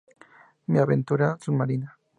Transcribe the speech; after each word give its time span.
Mi 0.65 0.79
aventura 0.79 1.37
submarina. 1.39 1.95